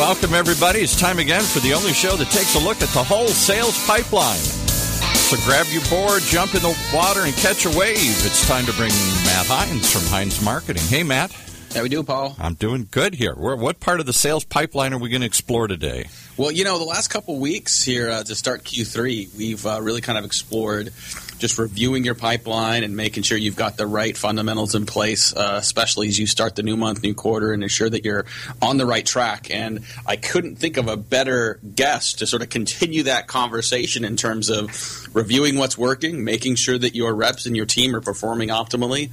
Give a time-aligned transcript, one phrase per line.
[0.00, 0.78] Welcome, everybody.
[0.78, 3.86] It's time again for the only show that takes a look at the whole sales
[3.86, 4.38] pipeline.
[4.38, 7.98] So grab your board, jump in the water, and catch a wave.
[7.98, 8.88] It's time to bring
[9.26, 10.82] Matt Heinz from Heinz Marketing.
[10.84, 11.32] Hey, Matt.
[11.74, 12.34] How we do, Paul?
[12.38, 13.34] I'm doing good here.
[13.34, 16.06] what part of the sales pipeline are we going to explore today?
[16.38, 20.00] Well, you know, the last couple weeks here uh, to start Q3, we've uh, really
[20.00, 20.94] kind of explored
[21.40, 25.54] just reviewing your pipeline and making sure you've got the right fundamentals in place, uh,
[25.56, 28.26] especially as you start the new month, new quarter, and ensure that you're
[28.60, 29.50] on the right track.
[29.50, 34.16] And I couldn't think of a better guest to sort of continue that conversation in
[34.16, 38.50] terms of reviewing what's working, making sure that your reps and your team are performing
[38.50, 39.10] optimally,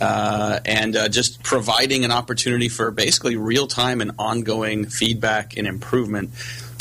[0.00, 5.66] uh, and uh, just providing an opportunity for basically real time and ongoing feedback and
[5.66, 6.30] improvement.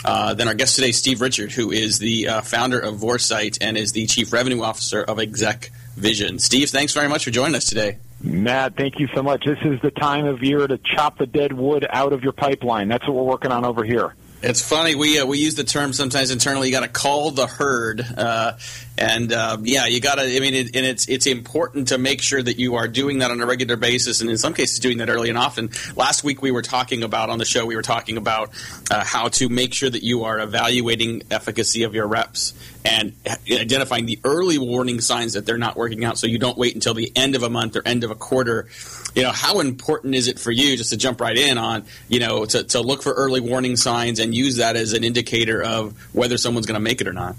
[0.06, 3.76] Uh, then our guest today, Steve Richard, who is the uh, founder of Vorsight and
[3.76, 6.38] is the chief revenue officer of Exec Vision.
[6.38, 7.98] Steve, thanks very much for joining us today.
[8.22, 9.46] Matt, thank you so much.
[9.46, 12.88] This is the time of year to chop the dead wood out of your pipeline.
[12.88, 14.14] That's what we're working on over here.
[14.42, 16.68] It's funny we uh, we use the term sometimes internally.
[16.68, 18.58] You got to call the herd, uh,
[18.98, 20.22] and uh, yeah, you got to.
[20.24, 23.32] I mean, it, and it's it's important to make sure that you are doing that
[23.32, 25.72] on a regular basis, and in some cases, doing that early and often.
[25.96, 27.66] Last week, we were talking about on the show.
[27.66, 28.52] We were talking about
[28.92, 32.54] uh, how to make sure that you are evaluating efficacy of your reps
[32.86, 33.14] and
[33.52, 36.94] identifying the early warning signs that they're not working out, so you don't wait until
[36.94, 38.68] the end of a month or end of a quarter
[39.16, 42.20] you know, how important is it for you just to jump right in on, you
[42.20, 45.98] know, to, to look for early warning signs and use that as an indicator of
[46.14, 47.36] whether someone's going to make it or not?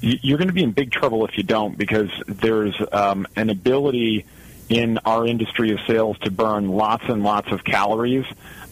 [0.00, 4.26] You're going to be in big trouble if you don't because there's um, an ability
[4.68, 8.26] in our industry of sales to burn lots and lots of calories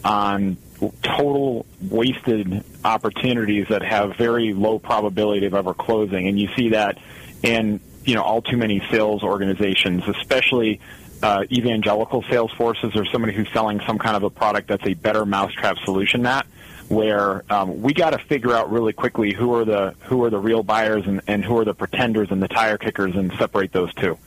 [0.04, 0.56] on
[1.02, 6.98] total wasted opportunities that have very low probability of ever closing and you see that
[7.42, 10.80] in you know all too many sales organizations especially
[11.22, 14.94] uh, evangelical sales forces or somebody who's selling some kind of a product that's a
[14.94, 16.46] better mousetrap solution that
[16.88, 20.38] where um, we got to figure out really quickly who are the who are the
[20.38, 23.92] real buyers and, and who are the pretenders and the tire kickers and separate those
[23.94, 24.18] two.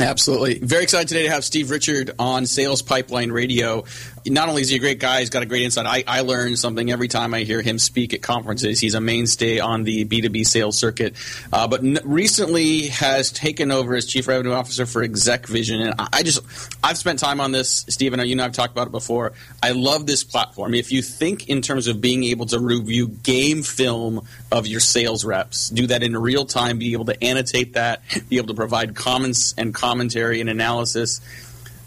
[0.00, 0.58] Absolutely.
[0.58, 3.84] Very excited today to have Steve Richard on Sales Pipeline Radio
[4.26, 5.86] not only is he a great guy, he's got a great insight.
[5.86, 8.80] I, I learn something every time I hear him speak at conferences.
[8.80, 11.14] He's a mainstay on the B2B sales circuit,
[11.52, 15.80] uh, but n- recently has taken over as chief revenue officer for Exec Vision.
[15.80, 16.40] And I, I just,
[16.82, 18.20] I've spent time on this, Stephen.
[18.20, 19.32] You know, I've talked about it before.
[19.62, 20.74] I love this platform.
[20.74, 25.24] If you think in terms of being able to review game film of your sales
[25.24, 28.94] reps, do that in real time, be able to annotate that, be able to provide
[28.94, 31.20] comments and commentary and analysis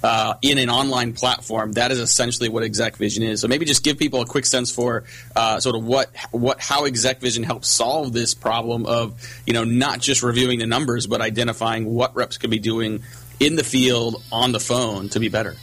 [0.06, 3.42] uh, in an online platform, that is essentially what Exec Vision is.
[3.42, 5.04] So maybe just give people a quick sense for
[5.36, 9.64] uh, sort of what what how Exec Vision helps solve this problem of you know
[9.64, 13.02] not just reviewing the numbers, but identifying what reps could be doing
[13.40, 15.56] in the field on the phone to be better.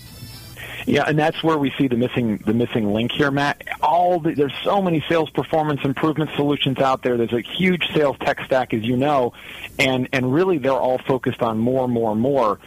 [0.87, 3.63] Yeah, and that's where we see the missing the missing link here, Matt.
[3.81, 7.17] All the, there's so many sales performance improvement solutions out there.
[7.17, 9.35] There's a huge sales tech stack, as you know,
[9.79, 12.59] and and really they're all focused on more, more, more.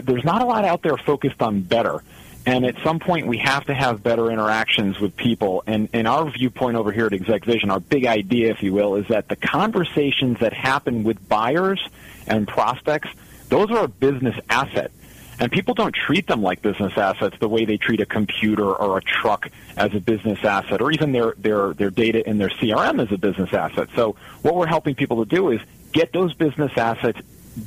[0.00, 2.02] There's not a lot out there focused on better.
[2.44, 5.62] And at some point, we have to have better interactions with people.
[5.66, 8.96] And, and our viewpoint over here at Exec Vision, our big idea, if you will,
[8.96, 11.80] is that the conversations that happen with buyers
[12.26, 13.08] and prospects,
[13.48, 14.90] those are a business asset.
[15.38, 18.98] And people don't treat them like business assets the way they treat a computer or
[18.98, 23.02] a truck as a business asset, or even their, their, their data in their CRM
[23.02, 23.88] as a business asset.
[23.94, 25.60] So what we're helping people to do is
[25.92, 27.18] get those business assets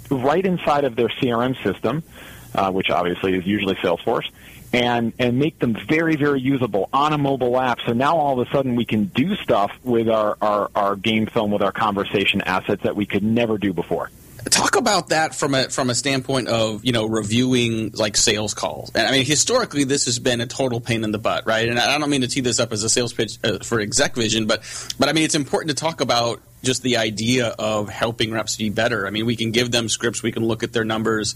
[0.10, 2.04] right inside of their CRM system,
[2.54, 4.30] uh, which obviously is usually Salesforce,
[4.74, 7.80] and and make them very very usable on a mobile app.
[7.86, 11.28] So now all of a sudden we can do stuff with our our, our game
[11.28, 14.10] film with our conversation assets that we could never do before
[14.50, 18.92] talk about that from a from a standpoint of you know reviewing like sales calls.
[18.94, 21.68] And I mean, historically, this has been a total pain in the butt, right?
[21.68, 24.16] And I don't mean to tee this up as a sales pitch uh, for Exec
[24.16, 24.62] Vision, but
[25.00, 28.70] but I mean, it's important to talk about just the idea of helping reps be
[28.70, 29.08] better.
[29.08, 31.36] I mean, we can give them scripts, we can look at their numbers,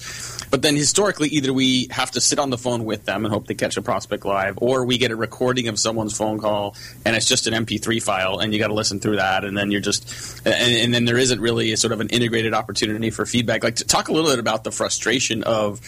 [0.51, 3.47] but then historically, either we have to sit on the phone with them and hope
[3.47, 7.15] they catch a prospect live, or we get a recording of someone's phone call and
[7.15, 9.81] it's just an MP3 file, and you got to listen through that, and then you're
[9.81, 13.63] just, and, and, then there isn't really a sort of an integrated opportunity for feedback.
[13.63, 15.79] Like, to talk a little bit about the frustration of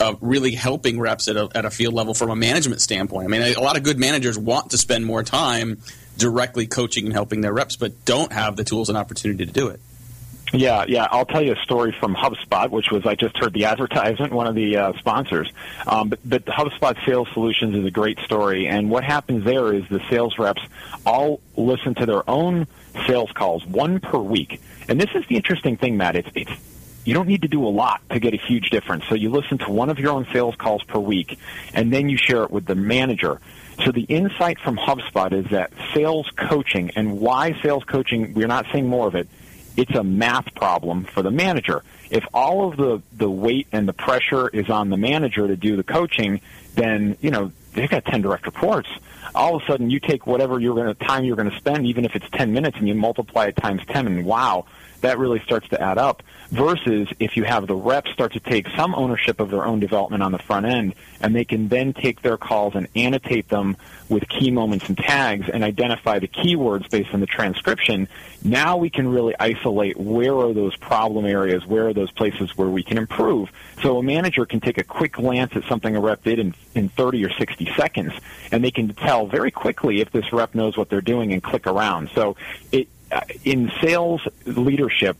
[0.00, 3.26] of really helping reps at a, at a field level from a management standpoint.
[3.26, 5.80] I mean, a lot of good managers want to spend more time
[6.16, 9.68] directly coaching and helping their reps, but don't have the tools and opportunity to do
[9.68, 9.80] it.
[10.52, 11.08] Yeah, yeah.
[11.10, 14.46] I'll tell you a story from HubSpot, which was I just heard the advertisement, one
[14.46, 15.50] of the uh, sponsors.
[15.86, 19.82] Um, but, but HubSpot Sales Solutions is a great story, and what happens there is
[19.88, 20.62] the sales reps
[21.04, 22.66] all listen to their own
[23.06, 24.60] sales calls, one per week.
[24.88, 26.16] And this is the interesting thing, Matt.
[26.16, 26.52] It's, it's
[27.04, 29.04] you don't need to do a lot to get a huge difference.
[29.08, 31.38] So you listen to one of your own sales calls per week,
[31.74, 33.40] and then you share it with the manager.
[33.82, 38.66] So the insight from HubSpot is that sales coaching and why sales coaching, we're not
[38.72, 39.28] seeing more of it,
[39.76, 41.82] it's a math problem for the manager.
[42.10, 45.76] If all of the, the weight and the pressure is on the manager to do
[45.76, 46.40] the coaching,
[46.74, 48.88] then, you know, they've got 10 direct reports.
[49.34, 51.86] All of a sudden, you take whatever you're going to, time you're going to spend,
[51.86, 54.66] even if it's 10 minutes, and you multiply it times 10, and wow,
[55.04, 56.22] that really starts to add up.
[56.50, 60.22] Versus if you have the reps start to take some ownership of their own development
[60.22, 63.76] on the front end, and they can then take their calls and annotate them
[64.08, 68.08] with key moments and tags and identify the keywords based on the transcription,
[68.42, 72.68] now we can really isolate where are those problem areas, where are those places where
[72.68, 73.50] we can improve.
[73.82, 76.88] So a manager can take a quick glance at something a rep did in, in
[76.90, 78.12] 30 or 60 seconds,
[78.52, 81.66] and they can tell very quickly if this rep knows what they're doing and click
[81.66, 82.10] around.
[82.14, 82.36] So
[82.70, 82.88] it,
[83.44, 85.16] in sales leadership,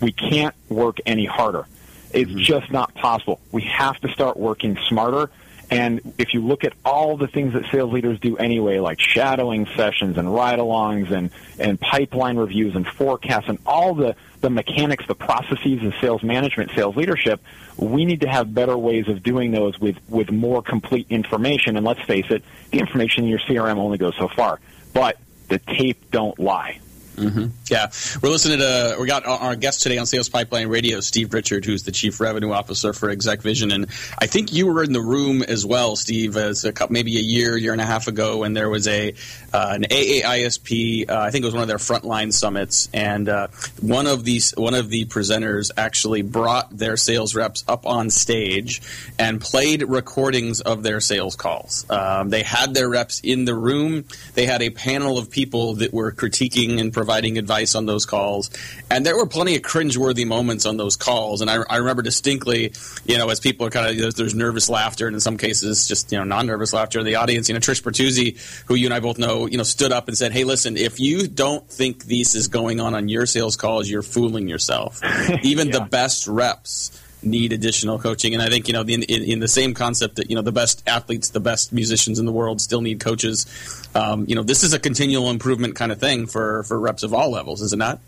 [0.00, 1.66] we can't work any harder.
[2.12, 2.40] It's mm-hmm.
[2.40, 3.40] just not possible.
[3.52, 5.30] We have to start working smarter.
[5.70, 9.66] And if you look at all the things that sales leaders do anyway, like shadowing
[9.76, 15.14] sessions and ride-alongs and, and pipeline reviews and forecasts and all the, the mechanics, the
[15.14, 17.40] processes of sales management, sales leadership,
[17.76, 21.76] we need to have better ways of doing those with, with more complete information.
[21.76, 22.42] And let's face it,
[22.72, 24.58] the information in your CRM only goes so far.
[24.92, 26.80] But the tape don't lie.
[27.20, 27.46] Mm-hmm.
[27.70, 27.90] Yeah,
[28.22, 31.82] we're listening to we got our guest today on Sales Pipeline Radio, Steve Richard, who's
[31.82, 33.86] the Chief Revenue Officer for ExecVision, and
[34.18, 37.58] I think you were in the room as well, Steve, as a maybe a year,
[37.58, 39.12] year and a half ago, when there was a
[39.52, 41.10] uh, an AAISP.
[41.10, 43.48] Uh, I think it was one of their frontline summits, and uh,
[43.82, 48.80] one of these one of the presenters actually brought their sales reps up on stage
[49.18, 51.84] and played recordings of their sales calls.
[51.90, 54.04] Um, they had their reps in the room.
[54.34, 58.06] They had a panel of people that were critiquing and providing providing advice on those
[58.06, 58.50] calls.
[58.88, 61.40] And there were plenty of cringeworthy moments on those calls.
[61.40, 62.72] And I, I remember distinctly,
[63.04, 65.88] you know, as people are kind of, there's, there's, nervous laughter, and in some cases,
[65.88, 67.48] just, you know, non nervous laughter in the audience.
[67.48, 70.16] You know, Trish Bertuzzi, who you and I both know, you know, stood up and
[70.16, 73.90] said, hey, listen, if you don't think this is going on on your sales calls,
[73.90, 75.00] you're fooling yourself.
[75.42, 75.80] Even yeah.
[75.80, 78.34] the best reps need additional coaching.
[78.34, 80.52] And I think you know in, in, in, the same concept that you know the
[80.52, 83.46] best athletes, the best musicians in the world still need coaches.
[83.94, 87.14] Um, you know, this is a continual improvement kind of thing for for reps of
[87.14, 88.00] all levels, is it not?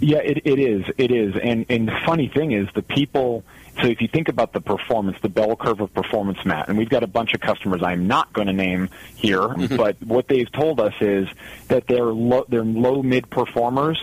[0.00, 0.84] Yeah, it, it is.
[0.98, 1.34] It is.
[1.42, 3.44] And and the funny thing is, the people.
[3.80, 6.88] So if you think about the performance, the bell curve of performance, Matt, and we've
[6.88, 9.74] got a bunch of customers I'm not going to name here, mm-hmm.
[9.74, 11.28] but what they've told us is
[11.66, 14.00] that they're low, they're low mid performers.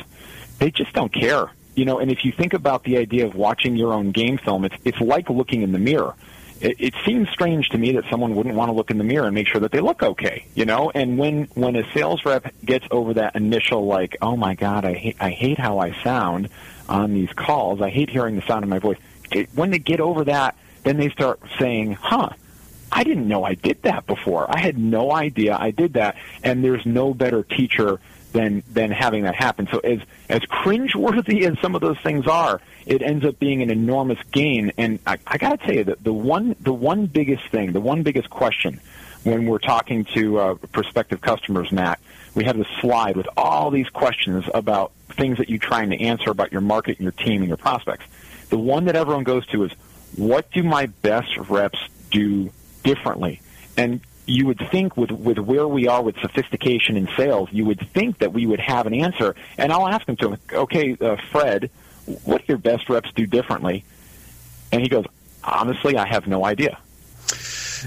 [0.60, 3.76] They just don't care you know, and if you think about the idea of watching
[3.76, 6.16] your own game film, it's it's like looking in the mirror.
[6.60, 9.26] It, it seems strange to me that someone wouldn't want to look in the mirror
[9.26, 10.92] and make sure that they look okay, you know.
[10.94, 14.94] And when when a sales rep gets over that initial like, oh my god, I
[14.94, 16.50] hate I hate how I sound
[16.88, 17.82] on these calls.
[17.82, 18.98] I hate hearing the sound of my voice.
[19.32, 22.30] It, when they get over that, then they start saying, huh.
[22.94, 24.54] I didn't know I did that before.
[24.54, 26.18] I had no idea I did that.
[26.44, 29.68] And there's no better teacher than than having that happen.
[29.72, 30.00] So as
[30.30, 34.72] as cringeworthy as some of those things are, it ends up being an enormous gain.
[34.78, 37.82] And I, I got to tell you that the one the one biggest thing, the
[37.82, 38.80] one biggest question
[39.24, 42.00] when we're talking to uh, prospective customers, Matt,
[42.34, 46.32] we have this slide with all these questions about things that you're trying to answer
[46.32, 48.06] about your market, and your team, and your prospects.
[48.50, 49.72] The one that everyone goes to is,
[50.16, 51.80] what do my best reps
[52.10, 52.52] do
[52.84, 53.42] differently?
[53.78, 57.80] And you would think with, with where we are with sophistication in sales, you would
[57.92, 59.36] think that we would have an answer.
[59.58, 61.70] And I'll ask him to okay, uh, Fred,
[62.24, 63.84] what do your best reps do differently?
[64.72, 65.06] And he goes,
[65.44, 66.78] honestly, I have no idea.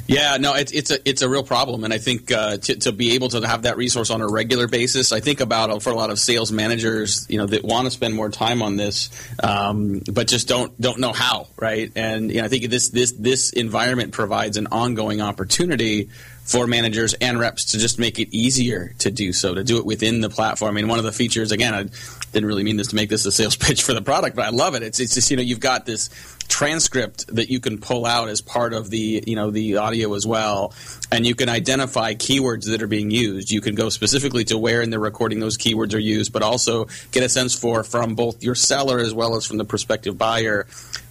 [0.06, 2.92] Yeah, no, it's it's a it's a real problem, and I think uh, to, to
[2.92, 5.90] be able to have that resource on a regular basis, I think about uh, for
[5.90, 9.10] a lot of sales managers, you know, that want to spend more time on this,
[9.42, 11.90] um, but just don't don't know how, right?
[11.94, 16.08] And you know, I think this this this environment provides an ongoing opportunity
[16.44, 19.86] for managers and reps to just make it easier to do so, to do it
[19.86, 20.70] within the platform.
[20.70, 21.86] I mean, one of the features, again, I
[22.34, 24.50] didn't really mean this to make this a sales pitch for the product, but I
[24.50, 24.82] love it.
[24.82, 26.10] It's, it's just, you know, you've got this
[26.48, 30.26] transcript that you can pull out as part of the, you know, the audio as
[30.26, 30.74] well.
[31.10, 33.50] And you can identify keywords that are being used.
[33.50, 36.86] You can go specifically to where in the recording those keywords are used, but also
[37.12, 40.66] get a sense for from both your seller as well as from the prospective buyer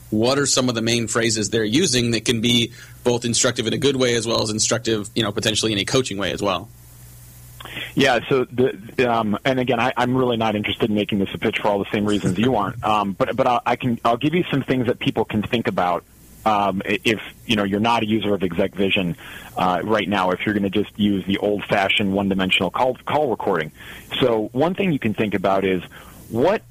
[0.09, 2.71] what are some of the main phrases they're using that can be
[3.03, 5.85] both instructive in a good way as well as instructive, you know, potentially in a
[5.85, 6.69] coaching way as well.
[7.95, 8.19] Yeah.
[8.29, 11.59] So, the, um, and again, I, am really not interested in making this a pitch
[11.59, 12.83] for all the same reasons you aren't.
[12.93, 15.67] Um, but but I'll, I can I'll give you some things that people can think
[15.67, 16.03] about
[16.45, 19.15] um, if you know you're not a user of ExecVision
[19.57, 20.31] uh, right now.
[20.31, 23.71] If you're going to just use the old-fashioned one-dimensional call call recording.
[24.19, 25.81] So one thing you can think about is
[26.29, 26.61] what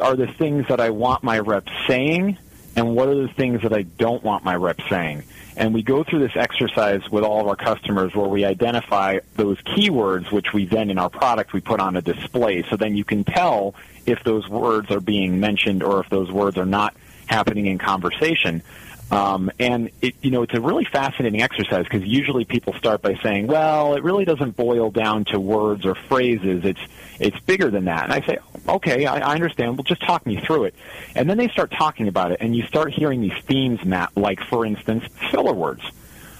[0.00, 2.38] are the things that I want my reps saying,
[2.76, 5.24] and what are the things that I don't want my reps saying.
[5.56, 9.58] And we go through this exercise with all of our customers where we identify those
[9.58, 12.62] keywords, which we then in our product we put on a display.
[12.70, 13.74] So then you can tell
[14.06, 16.94] if those words are being mentioned or if those words are not
[17.26, 18.62] happening in conversation.
[19.12, 23.14] Um, and it, you know, it's a really fascinating exercise because usually people start by
[23.22, 26.64] saying, "Well, it really doesn't boil down to words or phrases.
[26.64, 26.80] It's
[27.20, 29.76] it's bigger than that." And I say, "Okay, I, I understand.
[29.76, 30.74] Well, just talk me through it."
[31.14, 34.16] And then they start talking about it, and you start hearing these themes, Matt.
[34.16, 35.82] Like, for instance, filler words.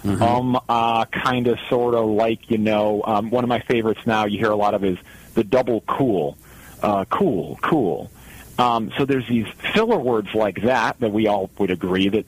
[0.03, 0.23] Mm-hmm.
[0.23, 4.25] Um, uh, kind of, sort of, like you know, um, one of my favorites now.
[4.25, 4.97] You hear a lot of is
[5.35, 6.39] the double cool,
[6.81, 8.09] uh, cool, cool.
[8.57, 12.25] Um, so there's these filler words like that that we all would agree that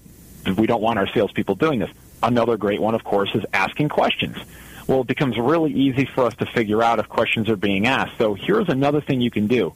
[0.47, 1.91] we don't want our salespeople doing this.
[2.23, 4.37] Another great one, of course, is asking questions.
[4.87, 8.17] Well, it becomes really easy for us to figure out if questions are being asked.
[8.17, 9.73] So here's another thing you can do.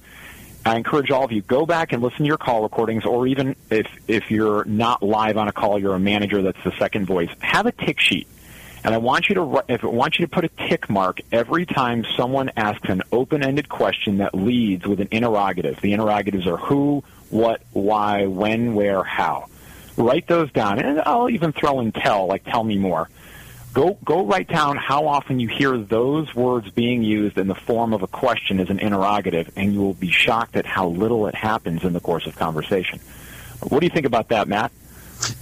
[0.65, 3.55] I encourage all of you go back and listen to your call recordings, or even
[3.69, 7.29] if if you're not live on a call, you're a manager that's the second voice.
[7.39, 8.27] Have a tick sheet,
[8.83, 11.65] and I want you to if I want you to put a tick mark every
[11.65, 15.79] time someone asks an open-ended question that leads with an interrogative.
[15.81, 19.47] The interrogatives are who, what, why, when, where, how.
[19.99, 23.09] Write those down, and I'll even throw in tell, like tell me more.
[23.73, 27.93] Go go write down how often you hear those words being used in the form
[27.93, 31.35] of a question as an interrogative, and you will be shocked at how little it
[31.35, 32.99] happens in the course of conversation.
[33.61, 34.71] What do you think about that, Matt?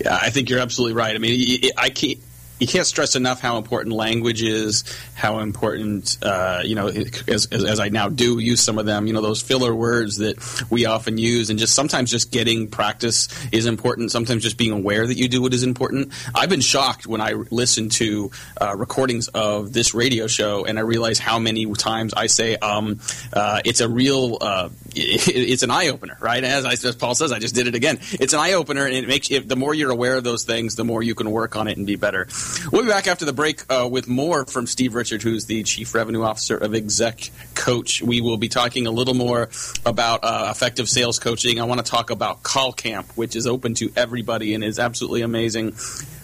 [0.04, 1.16] Yeah, I think you're absolutely right.
[1.16, 2.18] I mean, I can't
[2.60, 4.84] you can't stress enough how important language is,
[5.16, 9.14] how important, uh, you know, as, as, I now do use some of them, you
[9.14, 10.38] know, those filler words that
[10.70, 14.12] we often use, and just sometimes just getting practice is important.
[14.12, 16.14] Sometimes just being aware that you do what is important.
[16.34, 20.82] I've been shocked when I listen to uh, recordings of this radio show, and I
[20.82, 23.00] realize how many times I say, um,
[23.34, 26.44] uh, it's a real, uh, it's an eye opener, right?
[26.44, 28.00] As, I, as Paul says, I just did it again.
[28.14, 30.76] It's an eye opener, and it makes if, the more you're aware of those things,
[30.76, 32.28] the more you can work on it and be better.
[32.72, 35.94] We'll be back after the break uh, with more from Steve Richard, who's the Chief
[35.94, 38.02] Revenue Officer of Exec Coach.
[38.02, 39.50] We will be talking a little more
[39.86, 41.60] about uh, effective sales coaching.
[41.60, 45.22] I want to talk about Call Camp, which is open to everybody and is absolutely
[45.22, 45.74] amazing.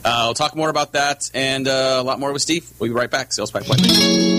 [0.05, 2.69] Uh, I'll talk more about that and uh, a lot more with Steve.
[2.79, 3.31] We'll be right back.
[3.31, 4.32] Sales Pipeline.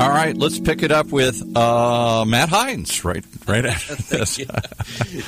[0.00, 4.38] All right, let's pick it up with uh, Matt Heinz right right after this.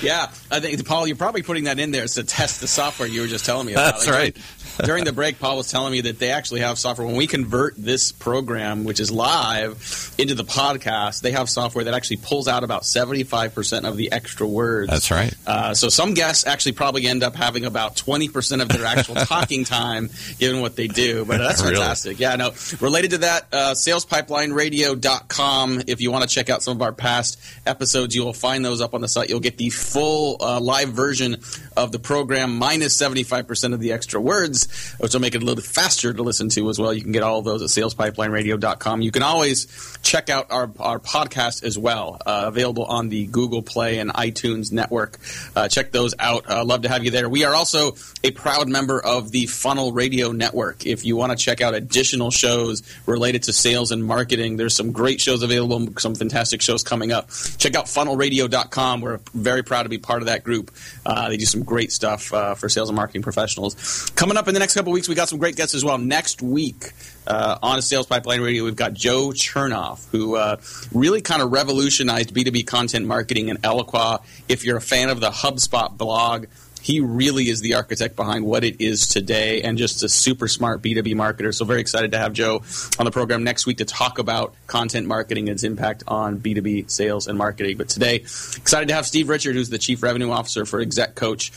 [0.03, 3.21] yeah, I think Paul, you're probably putting that in there to test the software you
[3.21, 3.95] were just telling me about.
[3.95, 4.37] That's like, right.
[4.85, 7.07] during the break, Paul was telling me that they actually have software.
[7.07, 11.95] When we convert this program, which is live, into the podcast, they have software that
[11.95, 14.91] actually pulls out about 75% of the extra words.
[14.91, 15.33] That's right.
[15.47, 19.64] Uh, so some guests actually probably end up having about 20% of their actual talking
[19.64, 21.25] time, given what they do.
[21.25, 21.76] But that's really?
[21.76, 22.21] fantastic.
[22.21, 22.52] Yeah, no.
[22.81, 25.83] Related to that, uh, salespipelineradio.com.
[25.87, 28.81] If you want to check out some of our past episodes, you will find those
[28.81, 29.29] up on the site.
[29.29, 31.38] You'll get the full uh, live version
[31.76, 35.45] of the program minus 75% of the extra words iTunes, which will make it a
[35.45, 36.92] little bit faster to listen to as well.
[36.92, 39.02] You can get all of those at salespipelineradios.com.
[39.02, 43.62] You can always check out our, our podcast as well, uh, available on the Google
[43.62, 45.19] Play and iTunes network.
[45.54, 46.49] Uh, check those out.
[46.49, 47.28] Uh, love to have you there.
[47.28, 50.87] We are also a proud member of the Funnel Radio Network.
[50.87, 54.92] If you want to check out additional shows related to sales and marketing, there's some
[54.92, 57.31] great shows available, some fantastic shows coming up.
[57.59, 59.00] Check out funnelradio.com.
[59.00, 60.71] We're very proud to be part of that group.
[61.04, 64.11] Uh, they do some great stuff uh, for sales and marketing professionals.
[64.16, 65.97] Coming up in the next couple weeks, we got some great guests as well.
[65.97, 66.92] Next week,
[67.26, 70.61] uh, on a Sales Pipeline Radio, we've got Joe Chernov, who uh,
[70.92, 74.23] really kind of revolutionized B2B content marketing in Eloqua.
[74.50, 76.49] If you're a fan of the HubSpot blog,
[76.82, 80.82] he really is the architect behind what it is today and just a super smart
[80.82, 81.54] B2B marketer.
[81.54, 82.62] So, very excited to have Joe
[82.99, 86.90] on the program next week to talk about content marketing and its impact on B2B
[86.90, 87.78] sales and marketing.
[87.78, 91.52] But today, excited to have Steve Richard, who's the Chief Revenue Officer for Exec Coach.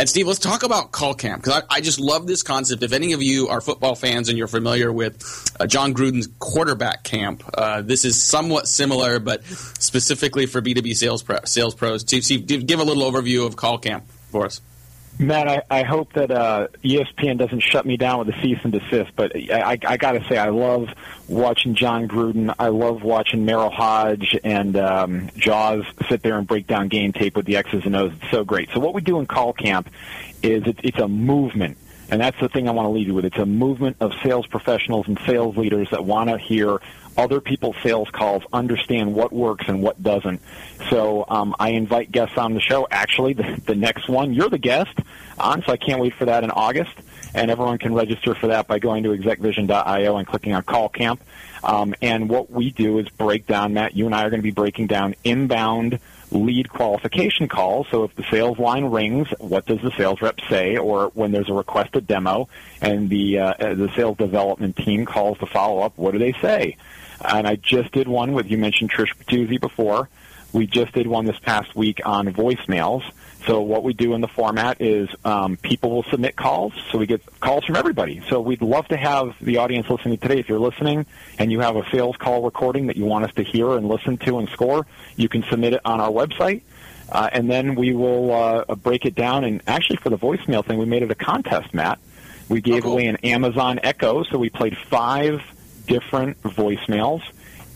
[0.00, 2.84] And Steve, let's talk about call camp because I, I, just love this concept.
[2.84, 7.02] If any of you are football fans and you're familiar with uh, Jon Gruden's quarterback
[7.02, 12.02] camp, uh, this is somewhat similar, but specifically for B2B sales sales pros.
[12.02, 14.60] Steve, give a little overview of call camp for us.
[15.20, 18.72] Matt, I, I hope that uh, ESPN doesn't shut me down with a cease and
[18.72, 19.10] desist.
[19.16, 20.88] But I, I, I got to say, I love
[21.26, 22.54] watching Jon Gruden.
[22.58, 27.36] I love watching Merril Hoge and um, Jaws sit there and break down game tape
[27.36, 28.12] with the X's and O's.
[28.22, 28.70] It's so great.
[28.72, 29.90] So what we do in Call Camp
[30.42, 31.78] is it's, it's a movement.
[32.10, 33.24] And that's the thing I want to leave you with.
[33.24, 36.78] It's a movement of sales professionals and sales leaders that want to hear
[37.18, 40.40] other people's sales calls, understand what works and what doesn't.
[40.88, 42.86] So um, I invite guests on the show.
[42.90, 44.96] Actually, the, the next one, you're the guest
[45.36, 46.92] on, so I can't wait for that in August.
[47.34, 51.20] And everyone can register for that by going to execvision.io and clicking on Call Camp.
[51.62, 54.44] Um, and what we do is break down, Matt, you and I are going to
[54.44, 55.98] be breaking down inbound
[56.30, 57.86] lead qualification calls.
[57.90, 60.76] So if the sales line rings, what does the sales rep say?
[60.76, 62.48] Or when there's a requested demo
[62.80, 66.76] and the uh, the sales development team calls to follow up, what do they say?
[67.24, 70.08] And I just did one with you mentioned Trish Bertuzzi before.
[70.52, 73.02] We just did one this past week on voicemails.
[73.46, 77.06] So what we do in the format is um, people will submit calls, so we
[77.06, 78.22] get calls from everybody.
[78.28, 80.38] So we'd love to have the audience listening today.
[80.38, 81.06] If you're listening
[81.38, 84.18] and you have a sales call recording that you want us to hear and listen
[84.18, 86.62] to and score, you can submit it on our website.
[87.10, 89.44] Uh, and then we will uh, break it down.
[89.44, 91.98] And actually, for the voicemail thing, we made it a contest, Matt.
[92.48, 92.92] We gave oh, cool.
[92.94, 95.42] away an Amazon Echo, so we played five
[95.86, 97.22] different voicemails,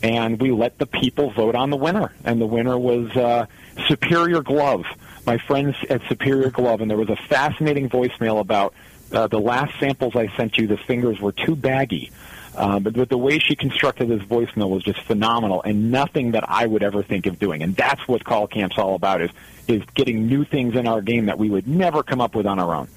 [0.01, 2.13] and we let the people vote on the winner.
[2.23, 3.45] And the winner was uh,
[3.87, 4.85] Superior Glove,
[5.25, 8.73] my friends at Superior Glove, and there was a fascinating voicemail about
[9.11, 10.67] uh, the last samples I sent you.
[10.67, 12.11] The fingers were too baggy.
[12.55, 16.47] Uh, but, but the way she constructed this voicemail was just phenomenal, and nothing that
[16.47, 17.63] I would ever think of doing.
[17.63, 19.31] And that's what Call Camp's all about: is
[19.67, 22.59] is getting new things in our game that we would never come up with on
[22.59, 22.87] our own.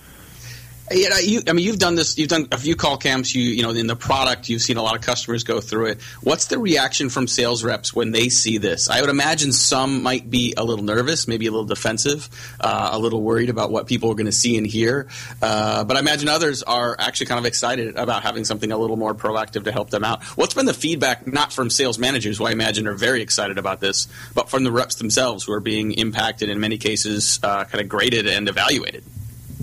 [0.88, 2.16] Know, you, I mean, you've done this.
[2.16, 3.34] You've done a few call camps.
[3.34, 6.02] You, you know, in the product, you've seen a lot of customers go through it.
[6.22, 8.88] What's the reaction from sales reps when they see this?
[8.88, 12.28] I would imagine some might be a little nervous, maybe a little defensive,
[12.60, 15.08] uh, a little worried about what people are going to see and hear.
[15.42, 18.96] Uh, but I imagine others are actually kind of excited about having something a little
[18.96, 20.22] more proactive to help them out.
[20.36, 23.80] What's been the feedback, not from sales managers, who I imagine are very excited about
[23.80, 27.80] this, but from the reps themselves, who are being impacted in many cases, uh, kind
[27.80, 29.02] of graded and evaluated?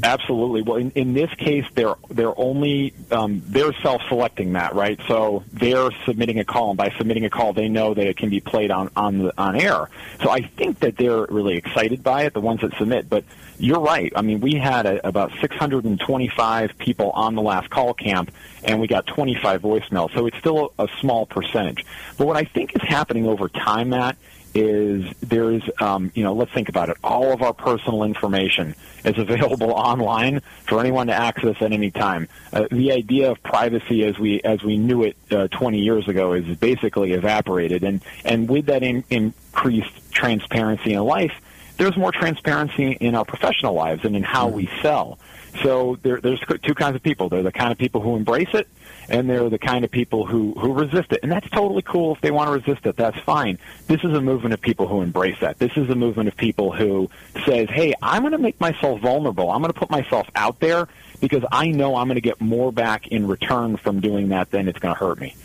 [0.01, 0.63] Absolutely.
[0.63, 4.99] Well, in, in this case, they're they're only um, they're self-selecting that, right?
[5.07, 8.29] So they're submitting a call, and by submitting a call, they know that it can
[8.29, 9.89] be played on on the, on air.
[10.23, 13.07] So I think that they're really excited by it, the ones that submit.
[13.07, 13.23] But
[13.59, 14.11] you're right.
[14.15, 18.31] I mean, we had a, about 625 people on the last call camp,
[18.63, 20.13] and we got 25 voicemails.
[20.15, 21.85] So it's still a, a small percentage.
[22.17, 24.17] But what I think is happening over time, Matt,
[24.53, 26.97] is there's, um, you know, let's think about it.
[27.03, 32.27] All of our personal information is available online for anyone to access at any time.
[32.51, 36.33] Uh, the idea of privacy as we as we knew it uh, 20 years ago
[36.33, 41.33] is basically evaporated, and and with that in, increased transparency in life,
[41.77, 45.17] there's more transparency in our professional lives and in how we sell.
[45.61, 47.29] So there, there's two kinds of people.
[47.29, 48.67] They're the kind of people who embrace it,
[49.07, 51.19] and they're the kind of people who, who resist it.
[51.21, 52.95] And that's totally cool if they want to resist it.
[52.95, 53.59] That's fine.
[53.87, 55.59] This is a movement of people who embrace that.
[55.59, 57.09] This is a movement of people who
[57.45, 59.51] says, hey, I'm going to make myself vulnerable.
[59.51, 60.87] I'm going to put myself out there
[61.21, 64.67] because I know I'm going to get more back in return from doing that than
[64.67, 65.35] it's going to hurt me.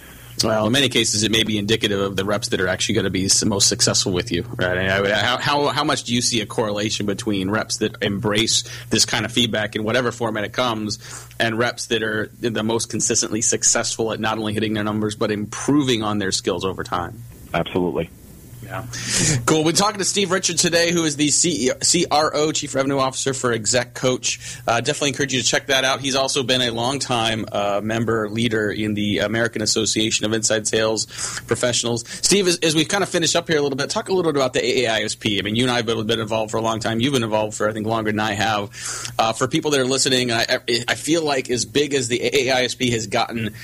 [0.43, 3.05] Well, in many cases, it may be indicative of the reps that are actually going
[3.05, 4.77] to be the most successful with you, right?
[5.23, 9.25] How, how, how much do you see a correlation between reps that embrace this kind
[9.25, 10.99] of feedback in whatever format it comes,
[11.41, 15.31] and reps that are the most consistently successful at not only hitting their numbers but
[15.31, 17.23] improving on their skills over time?
[17.55, 18.11] Absolutely.
[18.69, 18.85] Yeah.
[19.47, 19.65] Cool.
[19.65, 23.51] We're talking to Steve Richard today, who is the CEO, CRO, Chief Revenue Officer for
[23.51, 24.61] Exec Coach.
[24.67, 26.01] Uh, definitely encourage you to check that out.
[26.01, 31.07] He's also been a longtime uh, member leader in the American Association of Inside Sales
[31.47, 32.07] Professionals.
[32.07, 34.31] Steve, as, as we kind of finish up here a little bit, talk a little
[34.31, 35.39] bit about the AAISP.
[35.39, 37.01] I mean, you and I have been involved for a long time.
[37.01, 39.13] You've been involved for, I think, longer than I have.
[39.19, 42.93] Uh, for people that are listening, I, I feel like as big as the AAISP
[42.93, 43.55] has gotten,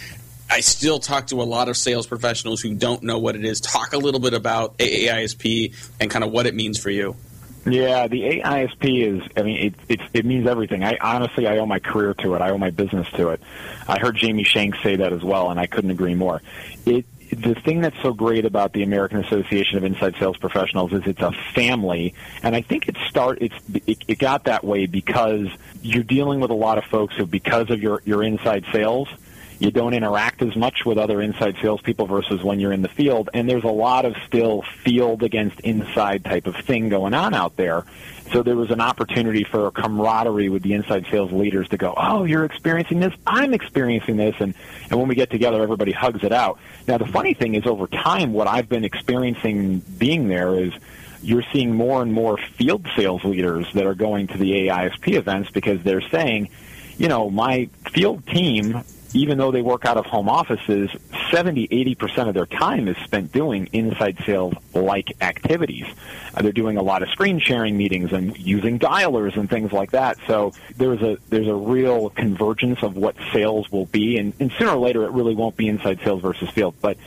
[0.51, 3.61] I still talk to a lot of sales professionals who don't know what it is.
[3.61, 7.17] Talk a little bit about AAISP and kind of what it means for you.
[7.67, 10.85] Yeah, the AISP is, I mean, it, it, it means everything.
[10.85, 12.43] I honestly, I owe my career to it.
[12.43, 13.41] I owe my business to it.
[13.89, 16.43] I heard Jamie Shanks say that as well, and I couldn't agree more.
[16.85, 21.03] It, the thing that's so great about the American Association of Inside Sales Professionals is
[21.07, 23.55] it's a family, and I think it start it's
[23.87, 25.49] it, it got that way because
[25.83, 29.09] you're dealing with a lot of folks who, because of your your inside sales,
[29.59, 33.31] you don't interact as much with other inside salespeople versus when you're in the field.
[33.33, 37.57] And there's a lot of still field against inside type of thing going on out
[37.57, 37.85] there.
[38.33, 42.25] So there was an opportunity for camaraderie with the inside sales leaders to go, oh,
[42.25, 44.55] you're experiencing this, I'm experiencing this, and,
[44.91, 46.59] and when we get together, everybody hugs it out.
[46.89, 50.73] Now, the funny thing is, over time, what I've been experiencing being there is
[51.23, 55.51] you're seeing more and more field sales leaders that are going to the AISP events
[55.51, 56.49] because they're saying,
[56.97, 58.83] you know, my field team
[59.15, 60.91] even though they work out of home offices,
[61.31, 65.87] 70, 80% of their time is spent doing inside sales like activities.
[66.35, 69.93] Uh, they're doing a lot of screen sharing meetings and using dialers and things like
[69.93, 70.19] that.
[70.27, 74.73] So there's a there's a real convergence of what sales will be, and, and sooner
[74.73, 76.75] or later it really won't be inside sales versus field.
[76.81, 76.99] But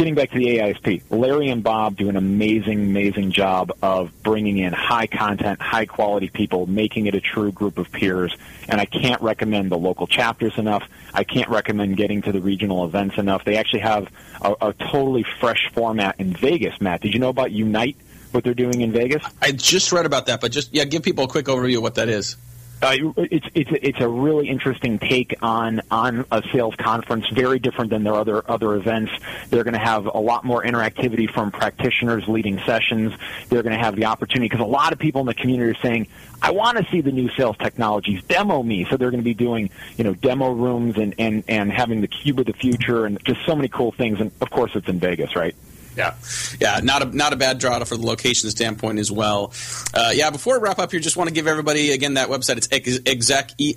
[0.00, 4.56] getting back to the AISP, Larry and Bob do an amazing, amazing job of bringing
[4.56, 8.34] in high content, high quality people, making it a true group of peers.
[8.66, 10.88] And I can't recommend the local chapters enough.
[11.12, 13.44] I can't recommend getting to the regional events enough.
[13.44, 14.08] They actually have
[14.40, 17.02] a, a totally fresh format in Vegas, Matt.
[17.02, 17.98] Did you know about Unite,
[18.30, 19.22] what they're doing in Vegas?
[19.42, 21.96] I just read about that, but just, yeah, give people a quick overview of what
[21.96, 22.36] that is.
[22.82, 27.90] Uh, it's it's it's a really interesting take on on a sales conference, very different
[27.90, 29.12] than their other other events.
[29.50, 33.12] They're going to have a lot more interactivity from practitioners leading sessions.
[33.50, 35.82] They're going to have the opportunity because a lot of people in the community are
[35.82, 36.08] saying,
[36.40, 38.22] "I want to see the new sales technologies.
[38.24, 41.70] Demo me." So they're going to be doing you know demo rooms and and and
[41.70, 44.22] having the cube of the future and just so many cool things.
[44.22, 45.54] And of course, it's in Vegas, right?
[45.96, 46.14] Yeah,
[46.60, 49.52] yeah, not a not a bad draw for the location standpoint as well.
[49.92, 52.56] Uh, yeah, before we wrap up here, just want to give everybody again that website.
[52.56, 52.68] It's
[53.06, 53.74] exec e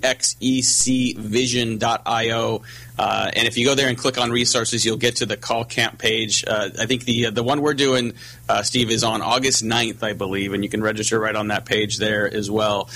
[2.98, 5.64] Uh, and if you go there and click on resources, you'll get to the call
[5.64, 6.44] camp page.
[6.46, 8.14] Uh, I think the the one we're doing,
[8.48, 11.64] uh, Steve, is on August 9th, I believe, and you can register right on that
[11.64, 12.88] page there as well.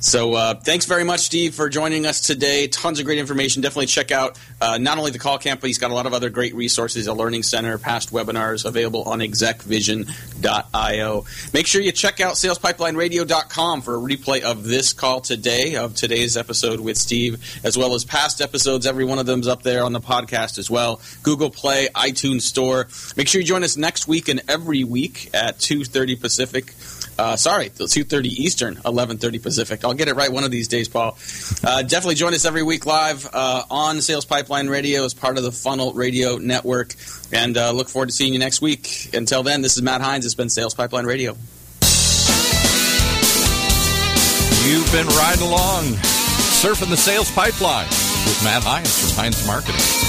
[0.00, 2.68] So uh, thanks very much, Steve, for joining us today.
[2.68, 3.62] Tons of great information.
[3.62, 6.14] Definitely check out uh, not only the call camp, but he's got a lot of
[6.14, 11.24] other great resources, a learning center, past webinars available on execvision.io.
[11.52, 16.36] Make sure you check out salespipelineradio.com for a replay of this call today, of today's
[16.36, 19.92] episode with Steve, as well as past episodes, every one of them up there on
[19.92, 21.00] the podcast as well.
[21.22, 22.88] Google Play, iTunes Store.
[23.16, 26.74] Make sure you join us next week and every week at 2.30 Pacific.
[27.18, 29.84] Uh, sorry, 2.30 Eastern, 11.30 Pacific.
[29.84, 31.18] I'll get it right one of these days, Paul.
[31.64, 35.42] Uh, definitely join us every week live uh, on Sales Pipeline Radio as part of
[35.42, 36.94] the Funnel Radio Network.
[37.32, 39.10] And uh, look forward to seeing you next week.
[39.12, 40.26] Until then, this is Matt Heinz.
[40.26, 41.36] It's been Sales Pipeline Radio.
[44.64, 45.84] You've been riding along,
[46.60, 47.88] surfing the sales pipeline
[48.28, 50.07] with Matt Heinz from Heinz Marketing.